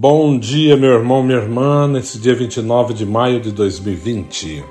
Bom 0.00 0.38
dia, 0.38 0.76
meu 0.76 0.92
irmão, 0.92 1.24
minha 1.24 1.40
irmã, 1.40 1.88
nesse 1.88 2.20
dia 2.20 2.32
29 2.32 2.94
de 2.94 3.04
maio 3.04 3.40
de 3.40 3.50
2020. 3.50 4.64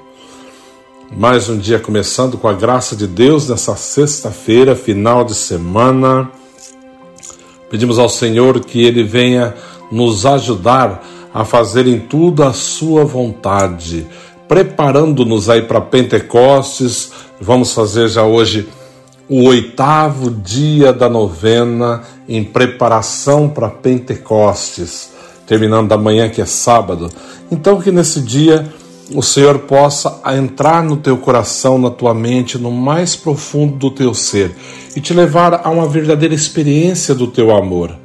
Mais 1.17 1.49
um 1.49 1.57
dia 1.57 1.77
começando 1.79 2.37
com 2.37 2.47
a 2.47 2.53
graça 2.53 2.95
de 2.95 3.05
Deus 3.05 3.49
nessa 3.49 3.75
sexta-feira, 3.75 4.73
final 4.73 5.25
de 5.25 5.35
semana. 5.35 6.31
Pedimos 7.69 7.99
ao 7.99 8.07
Senhor 8.07 8.61
que 8.61 8.81
Ele 8.81 9.03
venha 9.03 9.53
nos 9.91 10.25
ajudar 10.25 11.05
a 11.33 11.43
fazer 11.43 11.87
em 11.87 11.99
tudo 11.99 12.41
a 12.41 12.53
Sua 12.53 13.03
vontade, 13.03 14.07
preparando-nos 14.47 15.49
aí 15.49 15.61
para 15.61 15.81
Pentecostes. 15.81 17.11
Vamos 17.41 17.73
fazer 17.73 18.07
já 18.07 18.23
hoje 18.23 18.69
o 19.27 19.43
oitavo 19.43 20.31
dia 20.31 20.93
da 20.93 21.09
novena 21.09 22.01
em 22.29 22.45
preparação 22.45 23.49
para 23.49 23.69
Pentecostes, 23.69 25.16
terminando 25.47 25.91
amanhã 25.93 26.29
que 26.29 26.41
é 26.41 26.45
sábado. 26.45 27.09
Então 27.49 27.81
que 27.81 27.91
nesse 27.91 28.21
dia 28.21 28.71
o 29.15 29.23
Senhor 29.23 29.59
possa 29.59 30.21
entrar 30.37 30.83
no 30.83 30.97
teu 30.97 31.17
coração, 31.17 31.79
na 31.79 31.89
tua 31.89 32.13
mente, 32.13 32.57
no 32.57 32.69
mais 32.69 33.15
profundo 33.15 33.77
do 33.77 33.89
teu 33.89 34.13
ser 34.13 34.53
e 34.95 35.01
te 35.01 35.13
levar 35.13 35.61
a 35.65 35.69
uma 35.69 35.87
verdadeira 35.87 36.35
experiência 36.35 37.15
do 37.15 37.27
teu 37.27 37.55
amor. 37.55 37.95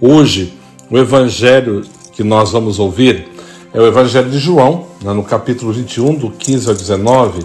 Hoje, 0.00 0.54
o 0.88 0.96
evangelho 0.96 1.82
que 2.12 2.22
nós 2.22 2.52
vamos 2.52 2.78
ouvir 2.78 3.26
é 3.72 3.80
o 3.80 3.86
evangelho 3.86 4.30
de 4.30 4.38
João, 4.38 4.86
né, 5.02 5.12
no 5.12 5.24
capítulo 5.24 5.72
21, 5.72 6.14
do 6.14 6.30
15 6.30 6.68
ao 6.68 6.74
19, 6.74 7.44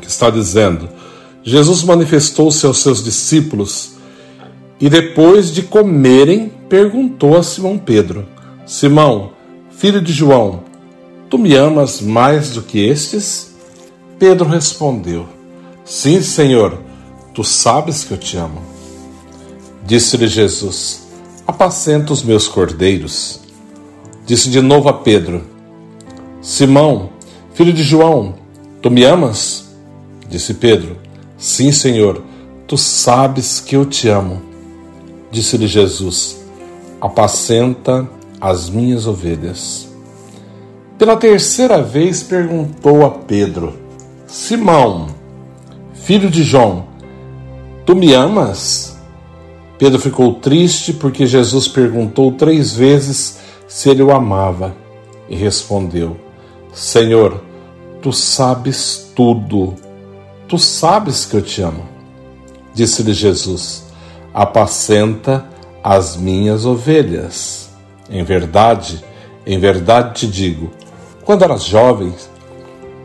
que 0.00 0.08
está 0.08 0.28
dizendo: 0.30 0.88
Jesus 1.44 1.84
manifestou-se 1.84 2.66
aos 2.66 2.78
seus 2.78 3.04
discípulos 3.04 3.92
e 4.80 4.88
depois 4.88 5.52
de 5.52 5.62
comerem, 5.62 6.50
perguntou 6.68 7.36
a 7.36 7.42
Simão 7.42 7.78
Pedro: 7.78 8.26
Simão, 8.68 9.30
filho 9.70 9.98
de 9.98 10.12
João, 10.12 10.60
tu 11.30 11.38
me 11.38 11.54
amas 11.54 12.02
mais 12.02 12.50
do 12.50 12.60
que 12.60 12.78
estes? 12.78 13.54
Pedro 14.18 14.46
respondeu: 14.46 15.26
Sim, 15.86 16.20
Senhor, 16.20 16.78
tu 17.32 17.42
sabes 17.42 18.04
que 18.04 18.12
eu 18.12 18.18
te 18.18 18.36
amo. 18.36 18.60
Disse-lhe 19.86 20.28
Jesus: 20.28 21.08
Apacenta 21.46 22.12
os 22.12 22.22
meus 22.22 22.46
cordeiros. 22.46 23.40
Disse 24.26 24.50
de 24.50 24.60
novo 24.60 24.90
a 24.90 24.92
Pedro: 24.92 25.46
Simão, 26.42 27.08
filho 27.54 27.72
de 27.72 27.82
João, 27.82 28.34
tu 28.82 28.90
me 28.90 29.02
amas? 29.02 29.66
Disse 30.28 30.52
Pedro: 30.52 30.98
Sim, 31.38 31.72
Senhor, 31.72 32.22
tu 32.66 32.76
sabes 32.76 33.60
que 33.60 33.74
eu 33.74 33.86
te 33.86 34.10
amo. 34.10 34.42
Disse-lhe 35.32 35.66
Jesus: 35.66 36.36
Apacenta 37.00 38.17
as 38.40 38.68
minhas 38.68 39.06
ovelhas. 39.06 39.88
Pela 40.96 41.16
terceira 41.16 41.82
vez 41.82 42.22
perguntou 42.22 43.04
a 43.04 43.10
Pedro: 43.10 43.74
Simão, 44.26 45.08
filho 45.92 46.30
de 46.30 46.42
João, 46.42 46.86
tu 47.84 47.94
me 47.94 48.12
amas? 48.12 48.96
Pedro 49.78 50.00
ficou 50.00 50.34
triste 50.34 50.92
porque 50.92 51.26
Jesus 51.26 51.68
perguntou 51.68 52.32
três 52.32 52.74
vezes 52.74 53.38
se 53.68 53.88
ele 53.88 54.02
o 54.02 54.10
amava 54.10 54.74
e 55.28 55.36
respondeu: 55.36 56.16
Senhor, 56.72 57.42
tu 58.02 58.12
sabes 58.12 59.12
tudo 59.14 59.74
Tu 60.48 60.58
sabes 60.58 61.26
que 61.26 61.36
eu 61.36 61.42
te 61.42 61.60
amo. 61.60 61.86
Disse-lhe 62.72 63.12
Jesus: 63.12 63.84
Apacenta 64.32 65.46
as 65.84 66.16
minhas 66.16 66.64
ovelhas. 66.64 67.67
Em 68.10 68.22
verdade, 68.22 69.04
em 69.46 69.58
verdade 69.58 70.20
te 70.20 70.26
digo: 70.26 70.70
quando 71.24 71.42
eras 71.42 71.64
jovem, 71.64 72.12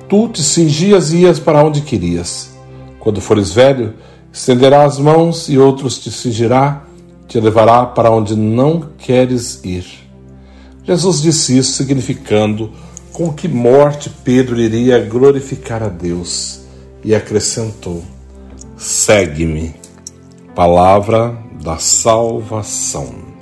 tu 0.08 0.30
te 0.30 0.42
cingias 0.42 1.12
e 1.12 1.18
ias 1.18 1.40
para 1.40 1.64
onde 1.64 1.82
querias. 1.82 2.54
Quando 3.00 3.19
fores 3.19 3.52
velho, 3.52 3.96
estenderás 4.31 4.94
as 4.94 5.00
mãos 5.00 5.50
e 5.50 5.58
outros 5.58 6.00
te 6.00 6.09
cingirá, 6.09 6.84
te 7.28 7.40
levará 7.40 7.86
para 7.86 8.09
onde 8.09 8.36
não 8.36 8.90
queres 8.97 9.63
ir. 9.63 9.86
Jesus 10.86 11.22
disse 11.22 11.58
isso 11.58 11.74
significando 11.74 12.72
com 13.12 13.31
que 13.31 13.47
morte 13.47 14.09
Pedro 14.09 14.59
iria 14.59 15.00
glorificar 15.00 15.84
a 15.84 15.90
Deus 15.90 16.62
e 17.03 17.13
acrescentou: 17.13 18.03
Segue-me. 18.78 19.75
Palavra 20.56 21.38
da 21.63 21.78
salvação. 21.78 23.32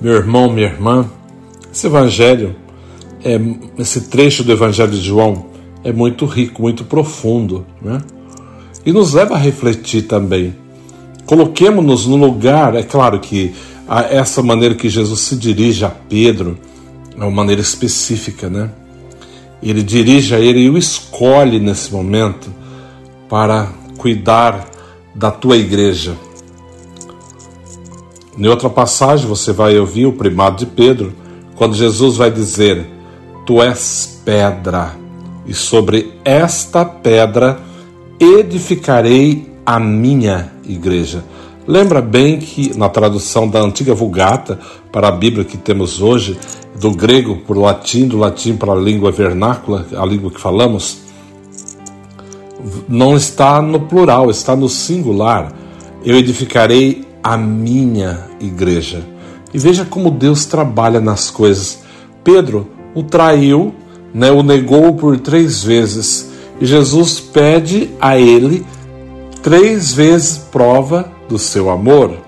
Meu 0.00 0.14
irmão, 0.14 0.48
minha 0.48 0.68
irmã, 0.68 1.10
esse 1.72 1.86
evangelho, 1.86 2.54
é, 3.24 3.38
esse 3.78 4.02
trecho 4.02 4.44
do 4.44 4.52
evangelho 4.52 4.92
de 4.92 5.00
João 5.00 5.46
é 5.82 5.92
muito 5.92 6.24
rico, 6.24 6.62
muito 6.62 6.84
profundo, 6.84 7.66
né? 7.82 8.00
E 8.86 8.92
nos 8.92 9.12
leva 9.12 9.34
a 9.34 9.38
refletir 9.38 10.02
também. 10.02 10.54
Coloquemos-nos 11.26 12.06
no 12.06 12.16
lugar, 12.16 12.76
é 12.76 12.82
claro 12.82 13.18
que 13.18 13.52
essa 14.10 14.42
maneira 14.42 14.74
que 14.74 14.88
Jesus 14.88 15.20
se 15.20 15.36
dirige 15.36 15.84
a 15.84 15.88
Pedro 15.88 16.56
é 17.16 17.20
uma 17.20 17.30
maneira 17.30 17.60
específica, 17.60 18.48
né? 18.48 18.70
Ele 19.60 19.82
dirige 19.82 20.34
a 20.34 20.38
ele 20.38 20.60
e 20.60 20.70
o 20.70 20.78
escolhe 20.78 21.58
nesse 21.58 21.92
momento 21.92 22.52
para 23.28 23.68
cuidar 23.96 24.68
da 25.12 25.32
tua 25.32 25.56
igreja. 25.56 26.14
Em 28.38 28.46
outra 28.46 28.70
passagem, 28.70 29.26
você 29.26 29.52
vai 29.52 29.76
ouvir 29.76 30.06
o 30.06 30.12
primado 30.12 30.58
de 30.58 30.66
Pedro, 30.66 31.12
quando 31.56 31.74
Jesus 31.74 32.16
vai 32.16 32.30
dizer: 32.30 32.88
Tu 33.44 33.60
és 33.60 34.20
pedra, 34.24 34.94
e 35.44 35.52
sobre 35.52 36.12
esta 36.24 36.84
pedra 36.84 37.58
edificarei 38.20 39.52
a 39.66 39.80
minha 39.80 40.52
igreja. 40.64 41.24
Lembra 41.66 42.00
bem 42.00 42.38
que 42.38 42.78
na 42.78 42.88
tradução 42.88 43.48
da 43.48 43.60
antiga 43.60 43.92
Vulgata 43.92 44.60
para 44.92 45.08
a 45.08 45.12
Bíblia 45.12 45.44
que 45.44 45.56
temos 45.56 46.00
hoje, 46.00 46.38
do 46.80 46.92
grego 46.92 47.38
para 47.38 47.58
o 47.58 47.62
latim, 47.62 48.06
do 48.06 48.18
latim 48.18 48.56
para 48.56 48.72
a 48.72 48.76
língua 48.76 49.10
vernácula, 49.10 49.84
a 49.96 50.06
língua 50.06 50.30
que 50.30 50.40
falamos, 50.40 50.98
não 52.88 53.16
está 53.16 53.60
no 53.60 53.80
plural, 53.80 54.30
está 54.30 54.54
no 54.54 54.68
singular. 54.68 55.52
Eu 56.04 56.16
edificarei 56.16 57.04
a 57.20 57.36
minha 57.36 58.27
igreja. 58.40 59.02
E 59.52 59.58
veja 59.58 59.84
como 59.84 60.10
Deus 60.10 60.44
trabalha 60.44 61.00
nas 61.00 61.30
coisas. 61.30 61.80
Pedro 62.22 62.68
o 62.94 63.02
traiu, 63.02 63.74
né, 64.12 64.30
o 64.30 64.42
negou 64.42 64.94
por 64.94 65.18
três 65.18 65.62
vezes. 65.62 66.30
E 66.60 66.66
Jesus 66.66 67.20
pede 67.20 67.90
a 68.00 68.18
ele 68.18 68.66
três 69.42 69.92
vezes 69.92 70.38
prova 70.38 71.10
do 71.28 71.38
seu 71.38 71.70
amor. 71.70 72.18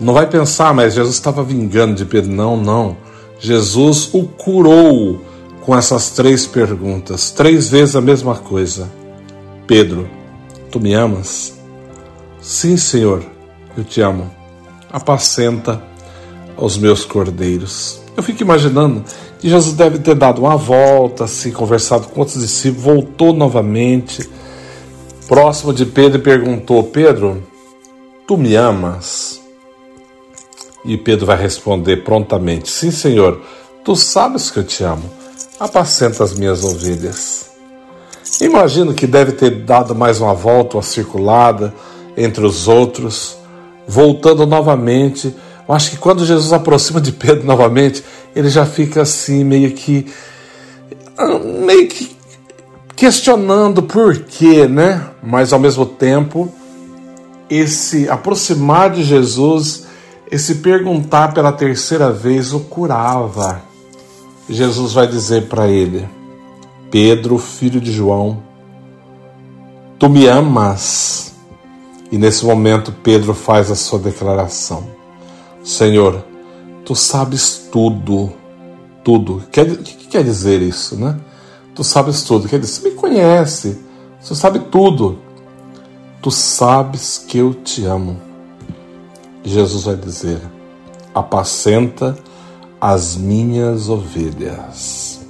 Não 0.00 0.14
vai 0.14 0.26
pensar, 0.26 0.72
mas 0.72 0.94
Jesus 0.94 1.14
estava 1.14 1.42
vingando 1.42 1.94
de 1.94 2.04
Pedro. 2.04 2.32
Não, 2.32 2.56
não. 2.56 2.96
Jesus 3.38 4.10
o 4.12 4.24
curou 4.24 5.20
com 5.60 5.76
essas 5.76 6.10
três 6.10 6.46
perguntas, 6.46 7.30
três 7.30 7.68
vezes 7.68 7.94
a 7.94 8.00
mesma 8.00 8.34
coisa. 8.34 8.90
Pedro, 9.66 10.08
tu 10.70 10.80
me 10.80 10.94
amas? 10.94 11.58
Sim, 12.40 12.76
Senhor, 12.76 13.22
eu 13.76 13.84
te 13.84 14.00
amo. 14.00 14.39
Apacenta 14.92 15.82
os 16.56 16.76
meus 16.76 17.04
cordeiros. 17.04 18.00
Eu 18.16 18.22
fico 18.22 18.42
imaginando 18.42 19.04
que 19.38 19.48
Jesus 19.48 19.74
deve 19.74 19.98
ter 19.98 20.14
dado 20.14 20.40
uma 20.40 20.56
volta, 20.56 21.24
assim, 21.24 21.50
conversado 21.50 22.08
com 22.08 22.20
outros 22.20 22.40
discípulos, 22.40 22.84
voltou 22.84 23.32
novamente, 23.32 24.28
próximo 25.28 25.72
de 25.72 25.86
Pedro 25.86 26.18
e 26.18 26.22
perguntou: 26.22 26.82
Pedro, 26.84 27.42
Tu 28.30 28.38
me 28.38 28.54
amas? 28.54 29.40
E 30.84 30.96
Pedro 30.96 31.26
vai 31.26 31.36
responder 31.36 32.04
prontamente: 32.04 32.70
Sim, 32.70 32.92
Senhor, 32.92 33.40
tu 33.84 33.96
sabes 33.96 34.52
que 34.52 34.60
eu 34.60 34.62
te 34.62 34.84
amo. 34.84 35.02
Apacenta 35.58 36.22
as 36.22 36.32
minhas 36.34 36.62
ovelhas. 36.62 37.50
Imagino 38.40 38.94
que 38.94 39.04
deve 39.04 39.32
ter 39.32 39.64
dado 39.64 39.96
mais 39.96 40.20
uma 40.20 40.32
volta, 40.32 40.76
uma 40.76 40.82
circulada 40.84 41.74
entre 42.16 42.46
os 42.46 42.68
outros, 42.68 43.36
voltando 43.90 44.46
novamente. 44.46 45.34
Eu 45.68 45.74
acho 45.74 45.90
que 45.90 45.96
quando 45.96 46.24
Jesus 46.24 46.52
aproxima 46.52 47.00
de 47.00 47.12
Pedro 47.12 47.44
novamente, 47.44 48.04
ele 48.34 48.48
já 48.48 48.64
fica 48.64 49.02
assim, 49.02 49.42
meio 49.44 49.72
que. 49.72 50.06
meio 51.66 51.88
que 51.88 52.16
questionando 52.94 53.82
por 53.82 54.16
quê, 54.18 54.68
né? 54.68 55.08
Mas 55.22 55.52
ao 55.52 55.58
mesmo 55.58 55.84
tempo 55.84 56.52
esse 57.48 58.08
aproximar 58.08 58.90
de 58.90 59.02
Jesus, 59.02 59.86
esse 60.30 60.56
perguntar 60.56 61.34
pela 61.34 61.50
terceira 61.50 62.12
vez 62.12 62.52
o 62.52 62.60
curava. 62.60 63.62
Jesus 64.48 64.92
vai 64.92 65.08
dizer 65.08 65.48
para 65.48 65.66
ele: 65.66 66.08
Pedro, 66.90 67.38
filho 67.38 67.80
de 67.80 67.90
João, 67.90 68.42
tu 69.98 70.08
me 70.08 70.26
amas? 70.26 71.29
E 72.10 72.18
nesse 72.18 72.44
momento 72.44 72.92
Pedro 73.02 73.34
faz 73.34 73.70
a 73.70 73.76
sua 73.76 73.98
declaração: 73.98 74.88
Senhor, 75.62 76.24
tu 76.84 76.94
sabes 76.94 77.68
tudo, 77.70 78.32
tudo. 79.04 79.36
O 79.36 79.40
que 79.50 80.08
quer 80.08 80.24
dizer 80.24 80.60
isso, 80.60 80.96
né? 80.96 81.18
Tu 81.74 81.84
sabes 81.84 82.22
tudo. 82.22 82.48
Quer 82.48 82.58
dizer, 82.58 82.72
você 82.72 82.88
me 82.88 82.94
conhece, 82.94 83.78
você 84.20 84.34
sabe 84.34 84.58
tudo. 84.70 85.18
Tu 86.20 86.30
sabes 86.30 87.24
que 87.26 87.38
eu 87.38 87.54
te 87.54 87.84
amo. 87.84 88.20
Jesus 89.44 89.84
vai 89.84 89.96
dizer: 89.96 90.40
apacenta 91.14 92.18
as 92.80 93.16
minhas 93.16 93.88
ovelhas. 93.88 95.20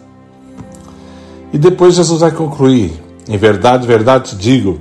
E 1.53 1.59
depois 1.59 1.95
Jesus 1.95 2.21
vai 2.21 2.31
concluir: 2.31 2.93
em 3.29 3.37
verdade, 3.37 3.87
verdade 3.87 4.31
te 4.31 4.37
digo, 4.37 4.81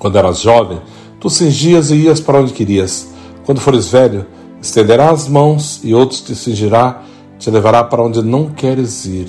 quando 0.00 0.16
eras 0.16 0.40
jovem, 0.40 0.80
tu 1.20 1.30
cingias 1.30 1.90
e 1.90 1.96
ias 1.96 2.18
para 2.18 2.40
onde 2.40 2.52
querias. 2.52 3.08
Quando 3.44 3.60
fores 3.60 3.88
velho, 3.88 4.26
estenderás 4.60 5.22
as 5.22 5.28
mãos 5.28 5.80
e 5.84 5.94
outros 5.94 6.22
te 6.22 6.34
cingirá, 6.34 7.02
te 7.38 7.50
levará 7.50 7.84
para 7.84 8.02
onde 8.02 8.22
não 8.22 8.50
queres 8.50 9.04
ir. 9.04 9.28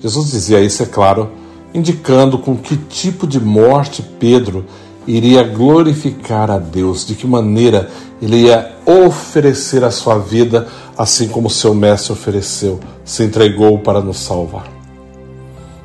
Jesus 0.00 0.30
dizia 0.30 0.60
isso, 0.60 0.82
é 0.82 0.86
claro, 0.86 1.30
indicando 1.74 2.38
com 2.38 2.56
que 2.56 2.76
tipo 2.76 3.26
de 3.26 3.40
morte 3.40 4.02
Pedro 4.02 4.64
iria 5.06 5.42
glorificar 5.42 6.50
a 6.50 6.58
Deus, 6.58 7.04
de 7.04 7.14
que 7.14 7.26
maneira 7.26 7.90
ele 8.22 8.44
ia 8.44 8.76
oferecer 8.86 9.84
a 9.84 9.90
sua 9.90 10.18
vida, 10.18 10.68
assim 10.96 11.28
como 11.28 11.50
seu 11.50 11.74
mestre 11.74 12.12
ofereceu, 12.12 12.80
se 13.04 13.24
entregou 13.24 13.78
para 13.78 14.00
nos 14.00 14.18
salvar. 14.18 14.68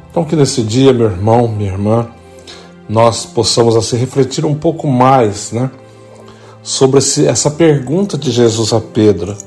Então, 0.09 0.25
que 0.25 0.35
nesse 0.35 0.62
dia, 0.62 0.91
meu 0.91 1.07
irmão, 1.07 1.47
minha 1.47 1.71
irmã, 1.71 2.07
nós 2.91 3.25
possamos 3.25 3.77
assim 3.77 3.95
refletir 3.95 4.45
um 4.45 4.53
pouco 4.53 4.85
mais, 4.85 5.53
né, 5.53 5.71
sobre 6.61 6.97
esse, 6.97 7.25
essa 7.25 7.49
pergunta 7.49 8.17
de 8.17 8.29
Jesus 8.31 8.73
a 8.73 8.81
Pedro: 8.81 9.38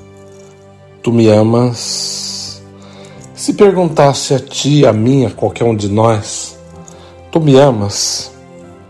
Tu 1.02 1.12
me 1.12 1.29
amas? 1.29 2.62
Se 3.35 3.52
perguntasse 3.52 4.32
a 4.32 4.38
ti, 4.38 4.87
a 4.87 4.94
mim, 4.94 5.26
a 5.26 5.31
qualquer 5.31 5.64
um 5.64 5.76
de 5.76 5.91
nós, 5.91 6.56
Tu 7.31 7.38
me 7.38 7.58
amas? 7.58 8.31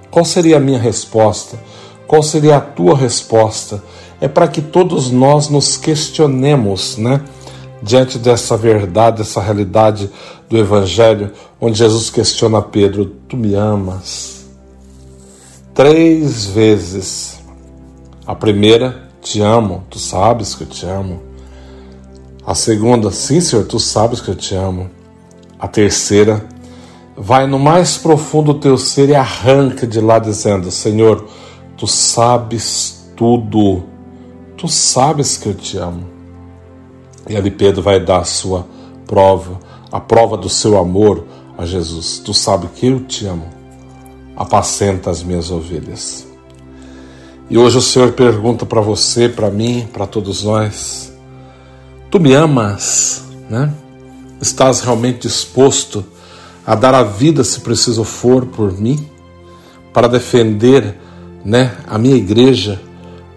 Qual 0.09 0.25
seria 0.25 0.59
a 0.59 0.61
minha 0.61 0.79
resposta? 0.79 1.59
Qual 2.07 2.23
seria 2.23 2.59
a 2.59 2.61
tua 2.61 2.97
resposta? 2.97 3.83
É 4.21 4.29
para 4.29 4.47
que 4.47 4.63
todos 4.63 5.11
nós 5.11 5.49
nos 5.49 5.77
questionemos, 5.77 6.97
né? 6.97 7.23
Diante 7.83 8.19
dessa 8.19 8.57
verdade, 8.57 9.19
dessa 9.19 9.41
realidade 9.41 10.09
do 10.49 10.57
Evangelho, 10.57 11.33
onde 11.61 11.79
Jesus 11.79 12.09
questiona 12.09 12.63
Pedro: 12.63 13.07
Tu 13.29 13.37
me 13.37 13.55
amas? 13.55 14.44
Três 15.75 16.47
vezes. 16.47 17.41
A 18.25 18.33
primeira, 18.33 19.09
te 19.21 19.41
amo, 19.41 19.83
tu 19.91 19.99
sabes 19.99 20.55
que 20.55 20.63
eu 20.63 20.69
te 20.69 20.87
amo. 20.87 21.21
A 22.47 22.55
segunda, 22.55 23.11
sim, 23.11 23.41
Senhor, 23.41 23.67
tu 23.67 23.81
sabes 23.81 24.21
que 24.21 24.29
eu 24.29 24.37
te 24.37 24.55
amo. 24.55 24.89
A 25.59 25.67
terceira, 25.67 26.47
vai 27.17 27.49
no 27.49 27.59
mais 27.59 27.97
profundo 27.97 28.53
do 28.53 28.61
teu 28.61 28.79
ser 28.79 29.09
e 29.09 29.17
arranca 29.17 29.85
de 29.85 30.01
lá 30.01 30.21
dizendo: 30.21 30.71
Senhor, 30.71 31.27
tu 31.77 31.89
sabes 31.89 33.11
tudo, 33.17 33.83
tu 34.57 34.69
sabes 34.69 35.37
que 35.37 35.49
eu 35.49 35.55
te 35.55 35.77
amo. 35.77 36.07
E 37.29 37.37
ali 37.37 37.51
Pedro 37.51 37.83
vai 37.83 37.99
dar 37.99 38.19
a 38.19 38.25
sua 38.25 38.67
prova, 39.07 39.59
a 39.91 39.99
prova 39.99 40.37
do 40.37 40.49
seu 40.49 40.79
amor 40.79 41.25
a 41.59 41.67
Jesus. 41.67 42.21
Tu 42.21 42.33
sabes 42.33 42.71
que 42.77 42.87
eu 42.87 43.01
te 43.01 43.27
amo, 43.27 43.49
apacenta 44.37 45.11
as 45.11 45.23
minhas 45.23 45.51
ovelhas. 45.51 46.27
E 47.49 47.59
hoje 47.59 47.79
o 47.79 47.83
Senhor 47.83 48.13
pergunta 48.13 48.65
para 48.65 48.81
você, 48.81 49.29
para 49.29 49.51
mim, 49.51 49.87
para 49.93 50.07
todos 50.07 50.45
nós: 50.45 51.13
Tu 52.11 52.19
me 52.19 52.33
amas, 52.33 53.25
né? 53.49 53.73
Estás 54.41 54.81
realmente 54.81 55.29
disposto 55.29 56.05
a 56.67 56.75
dar 56.75 56.95
a 56.95 57.03
vida, 57.03 57.45
se 57.45 57.61
preciso 57.61 58.05
for, 58.05 58.47
por 58.47 58.73
mim, 58.73 59.09
para 59.93 60.09
defender 60.09 60.99
né, 61.45 61.77
a 61.87 61.99
minha 61.99 62.17
igreja, 62.17 62.81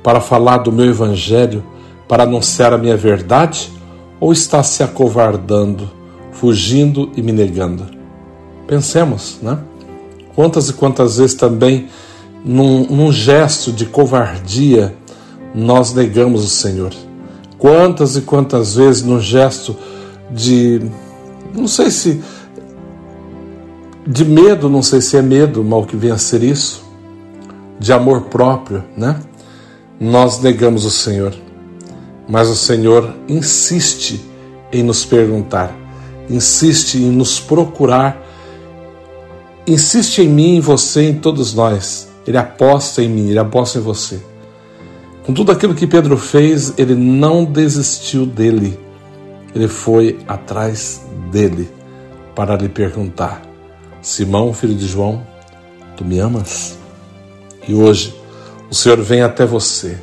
para 0.02 0.22
falar 0.22 0.60
do 0.60 0.72
meu 0.72 0.86
evangelho, 0.86 1.64
para 2.08 2.24
anunciar 2.24 2.74
a 2.74 2.78
minha 2.78 2.96
verdade? 2.96 3.72
Ou 4.20 4.32
está 4.32 4.64
se 4.64 4.82
acovardando, 4.82 5.92
fugindo 6.32 7.12
e 7.16 7.22
me 7.22 7.32
negando? 7.32 7.86
Pensemos, 8.66 9.38
né? 9.42 9.60
Quantas 10.38 10.70
e 10.70 10.74
quantas 10.74 11.18
vezes 11.18 11.34
também, 11.34 11.88
num, 12.46 12.86
num 12.86 13.12
gesto 13.12 13.72
de 13.72 13.88
covardia, 13.88 14.96
nós 15.56 15.96
negamos 15.96 16.44
o 16.44 16.48
Senhor? 16.48 16.94
Quantas 17.58 18.16
e 18.16 18.22
quantas 18.22 18.76
vezes, 18.76 19.02
num 19.02 19.20
gesto 19.20 19.76
de. 20.30 20.80
Não 21.56 21.68
sei 21.68 21.90
se 21.90 22.22
de 24.06 24.24
medo, 24.24 24.70
não 24.70 24.84
sei 24.84 25.02
se 25.02 25.18
é 25.18 25.24
medo, 25.24 25.64
mal 25.64 25.84
que 25.88 25.96
venha 25.96 26.14
a 26.14 26.20
ser 26.20 26.44
isso, 26.44 26.84
de 27.80 27.92
amor 27.92 28.26
próprio, 28.26 28.84
né? 28.96 29.20
Nós 30.00 30.40
negamos 30.40 30.86
o 30.86 30.92
Senhor, 30.92 31.34
mas 32.30 32.48
o 32.48 32.56
Senhor 32.56 33.12
insiste 33.28 34.22
em 34.72 34.84
nos 34.84 35.04
perguntar, 35.04 35.76
insiste 36.30 37.00
em 37.00 37.10
nos 37.10 37.40
procurar, 37.40 38.27
insiste 39.68 40.20
em 40.20 40.30
mim, 40.30 40.56
em 40.56 40.60
você, 40.62 41.10
em 41.10 41.20
todos 41.20 41.54
nós. 41.54 42.08
Ele 42.26 42.38
aposta 42.38 43.04
em 43.04 43.10
mim, 43.10 43.30
ele 43.30 43.40
aposta 43.40 43.78
em 43.78 43.82
você. 43.82 44.20
Com 45.26 45.34
tudo 45.34 45.52
aquilo 45.52 45.76
que 45.76 45.86
Pedro 45.86 46.18
fez, 46.18 46.74
ele 46.78 46.96
não 46.96 47.44
desistiu 47.44 48.26
dele. 48.26 48.80
Ele 49.54 49.68
foi 49.68 50.18
atrás 50.28 51.02
dele 51.32 51.70
para 52.34 52.56
lhe 52.56 52.70
perguntar: 52.70 53.42
Simão, 54.02 54.54
filho 54.54 54.76
de 54.76 54.88
João, 54.88 55.26
tu 55.96 56.06
me 56.06 56.20
amas? 56.20 56.78
E 57.68 57.74
hoje 57.74 58.16
o 58.70 58.76
Senhor 58.76 59.02
vem 59.02 59.22
até 59.22 59.46
você, 59.46 59.98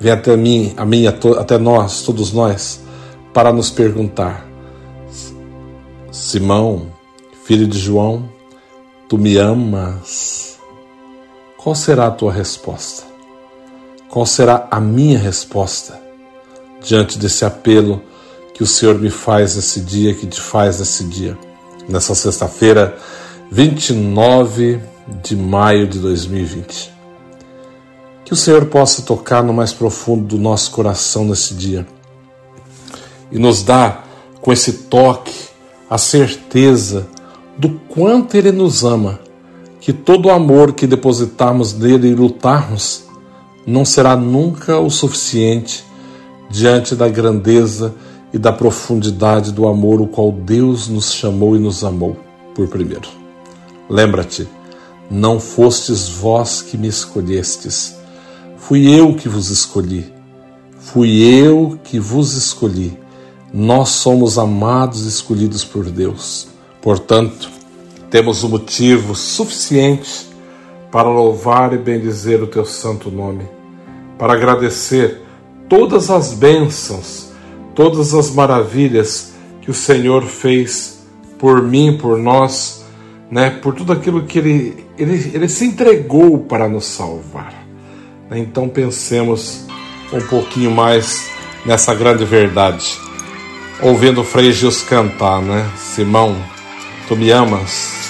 vem 0.00 0.12
até 0.12 0.36
mim, 0.36 0.72
a 0.76 0.84
mim, 0.84 1.06
até 1.06 1.58
nós, 1.58 2.02
todos 2.02 2.32
nós, 2.32 2.80
para 3.32 3.52
nos 3.52 3.70
perguntar: 3.70 4.46
Simão, 6.10 6.86
filho 7.44 7.66
de 7.66 7.78
João, 7.78 8.28
tu 9.08 9.18
me 9.18 9.36
amas? 9.36 10.58
Qual 11.56 11.74
será 11.74 12.06
a 12.06 12.10
tua 12.10 12.32
resposta? 12.32 13.04
Qual 14.08 14.24
será 14.26 14.68
a 14.70 14.80
minha 14.80 15.18
resposta 15.18 16.00
diante 16.82 17.18
desse 17.18 17.44
apelo 17.44 18.02
que 18.52 18.62
o 18.62 18.66
Senhor 18.66 18.98
me 18.98 19.10
faz 19.10 19.56
nesse 19.56 19.80
dia, 19.80 20.14
que 20.14 20.26
te 20.26 20.40
faz 20.40 20.78
nesse 20.78 21.04
dia, 21.04 21.38
nessa 21.88 22.14
sexta-feira? 22.14 22.96
29 23.50 24.80
de 25.22 25.36
maio 25.36 25.86
de 25.86 25.98
2020. 25.98 26.92
Que 28.24 28.32
o 28.32 28.36
Senhor 28.36 28.66
possa 28.66 29.02
tocar 29.02 29.42
no 29.42 29.52
mais 29.52 29.72
profundo 29.72 30.24
do 30.24 30.38
nosso 30.38 30.70
coração 30.70 31.24
nesse 31.24 31.54
dia 31.54 31.86
e 33.30 33.38
nos 33.38 33.62
dar 33.62 34.08
com 34.40 34.52
esse 34.52 34.72
toque 34.84 35.34
a 35.90 35.98
certeza 35.98 37.06
do 37.58 37.70
quanto 37.88 38.36
Ele 38.36 38.52
nos 38.52 38.84
ama, 38.84 39.20
que 39.80 39.92
todo 39.92 40.26
o 40.26 40.30
amor 40.30 40.72
que 40.72 40.86
depositarmos 40.86 41.74
nele 41.74 42.08
e 42.08 42.14
lutarmos 42.14 43.04
não 43.66 43.84
será 43.84 44.16
nunca 44.16 44.78
o 44.78 44.90
suficiente 44.90 45.84
diante 46.50 46.94
da 46.94 47.08
grandeza 47.08 47.94
e 48.32 48.38
da 48.38 48.52
profundidade 48.52 49.52
do 49.52 49.66
amor 49.66 50.00
o 50.00 50.06
qual 50.06 50.32
Deus 50.32 50.88
nos 50.88 51.12
chamou 51.12 51.54
e 51.56 51.58
nos 51.58 51.84
amou 51.84 52.16
por 52.54 52.68
primeiro. 52.68 53.08
Lembra-te, 53.88 54.48
não 55.10 55.38
fostes 55.38 56.08
vós 56.08 56.62
que 56.62 56.76
me 56.76 56.88
escolhestes, 56.88 57.96
fui 58.56 58.88
eu 58.92 59.14
que 59.14 59.28
vos 59.28 59.50
escolhi. 59.50 60.12
Fui 60.84 61.22
eu 61.22 61.78
que 61.82 61.98
vos 61.98 62.34
escolhi. 62.34 62.96
Nós 63.52 63.88
somos 63.88 64.38
amados 64.38 65.06
e 65.06 65.08
escolhidos 65.08 65.64
por 65.64 65.84
Deus. 65.86 66.53
Portanto, 66.84 67.48
temos 68.10 68.44
um 68.44 68.50
motivo 68.50 69.14
suficiente 69.14 70.28
para 70.92 71.08
louvar 71.08 71.72
e 71.72 71.78
bendizer 71.78 72.42
o 72.42 72.46
teu 72.46 72.66
santo 72.66 73.10
nome, 73.10 73.48
para 74.18 74.34
agradecer 74.34 75.22
todas 75.66 76.10
as 76.10 76.34
bênçãos, 76.34 77.32
todas 77.74 78.12
as 78.12 78.30
maravilhas 78.30 79.32
que 79.62 79.70
o 79.70 79.74
Senhor 79.74 80.24
fez 80.24 81.02
por 81.38 81.62
mim, 81.62 81.96
por 81.96 82.18
nós 82.18 82.84
né, 83.30 83.50
por 83.50 83.74
tudo 83.74 83.92
aquilo 83.92 84.24
que 84.24 84.38
ele, 84.38 84.86
ele, 84.98 85.32
ele 85.34 85.48
se 85.48 85.64
entregou 85.64 86.40
para 86.40 86.68
nos 86.68 86.84
salvar. 86.84 87.66
Então 88.30 88.68
pensemos 88.68 89.66
um 90.12 90.20
pouquinho 90.20 90.70
mais 90.70 91.30
nessa 91.64 91.94
grande 91.94 92.24
verdade. 92.24 92.96
Ouvindo 93.82 94.20
o 94.20 94.24
Frei 94.24 94.52
cantar, 94.88 95.42
né? 95.42 95.68
Simão, 95.76 96.36
tu 97.06 97.16
me 97.16 97.32
amas? 97.32 98.03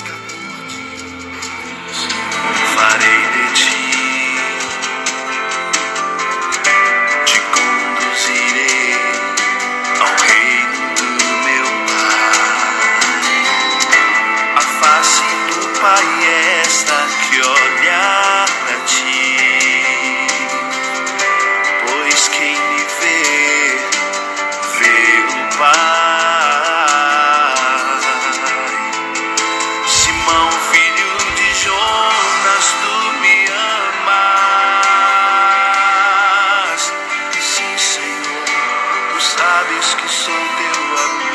que 39.80 40.08
sou 40.08 40.34
teu 40.34 40.98
amigo. 41.04 41.33